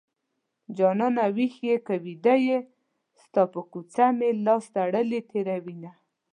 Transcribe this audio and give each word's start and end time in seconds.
جانانه 0.77 1.23
ويښ 1.35 1.55
يې 1.67 1.75
که 1.85 1.95
ويده 2.03 2.35
يې 2.47 2.57
ستا 3.21 3.41
په 3.53 3.59
کوڅه 3.71 4.05
مې 4.17 4.29
لاس 4.45 4.65
تړلی 4.75 5.21
تېروينه 5.31 5.91